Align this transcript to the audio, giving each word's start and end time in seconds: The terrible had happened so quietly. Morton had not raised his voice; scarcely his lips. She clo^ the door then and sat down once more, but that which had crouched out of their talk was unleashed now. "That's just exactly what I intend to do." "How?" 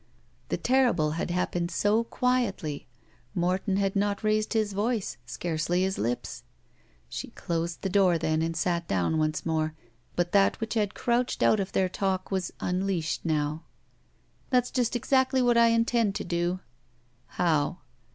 The 0.49 0.57
terrible 0.57 1.11
had 1.11 1.29
happened 1.29 1.69
so 1.69 2.03
quietly. 2.03 2.87
Morton 3.35 3.77
had 3.77 3.95
not 3.95 4.23
raised 4.23 4.53
his 4.53 4.73
voice; 4.73 5.17
scarcely 5.27 5.83
his 5.83 5.99
lips. 5.99 6.41
She 7.07 7.27
clo^ 7.27 7.79
the 7.81 7.87
door 7.87 8.17
then 8.17 8.41
and 8.41 8.57
sat 8.57 8.87
down 8.87 9.19
once 9.19 9.45
more, 9.45 9.75
but 10.15 10.31
that 10.31 10.59
which 10.59 10.73
had 10.73 10.95
crouched 10.95 11.43
out 11.43 11.59
of 11.59 11.71
their 11.73 11.87
talk 11.87 12.31
was 12.31 12.51
unleashed 12.59 13.23
now. 13.25 13.65
"That's 14.49 14.71
just 14.71 14.95
exactly 14.95 15.39
what 15.39 15.55
I 15.55 15.67
intend 15.67 16.15
to 16.15 16.23
do." 16.23 16.61
"How?" 17.37 17.81